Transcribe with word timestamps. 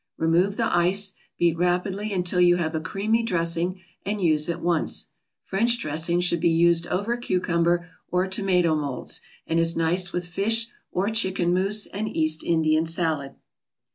Remove 0.17 0.57
the 0.57 0.65
ice, 0.75 1.13
beat 1.37 1.55
rapidly 1.57 2.11
until 2.11 2.41
you 2.41 2.55
have 2.55 2.73
a 2.73 2.79
creamy 2.79 3.21
dressing, 3.21 3.79
and 4.03 4.19
use 4.19 4.49
at 4.49 4.59
once. 4.59 5.11
French 5.43 5.77
dressing 5.77 6.19
should 6.19 6.39
be 6.39 6.49
used 6.49 6.87
over 6.87 7.15
cucumber 7.17 7.87
or 8.09 8.25
tomato 8.25 8.75
molds, 8.75 9.21
and 9.45 9.59
is 9.59 9.77
nice 9.77 10.11
with 10.11 10.25
fish 10.25 10.69
or 10.91 11.11
chicken 11.11 11.53
mousse 11.53 11.85
and 11.85 12.07
East 12.09 12.43
Indian 12.43 12.87
Salad. 12.87 13.35